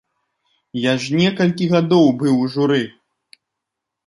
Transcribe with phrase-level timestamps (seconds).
[0.85, 2.81] Я ж некалькі гадоў быў у журы!